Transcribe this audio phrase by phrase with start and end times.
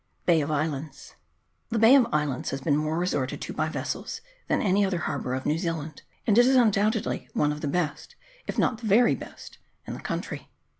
[0.25, 1.13] Bay of Islands.
[1.69, 5.35] THE Bay of Islands has been more resorted to by vessels than any other harbour
[5.35, 8.15] of New Zealand, and it is undoubtedly one of the best,
[8.47, 10.49] if not the very best, in the country.